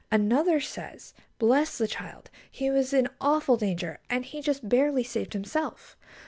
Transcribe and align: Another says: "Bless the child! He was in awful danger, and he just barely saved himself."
Another 0.11 0.59
says: 0.59 1.13
"Bless 1.37 1.77
the 1.77 1.87
child! 1.87 2.31
He 2.49 2.71
was 2.71 2.91
in 2.91 3.07
awful 3.21 3.55
danger, 3.55 3.99
and 4.09 4.25
he 4.25 4.41
just 4.41 4.67
barely 4.67 5.03
saved 5.03 5.33
himself." 5.33 5.95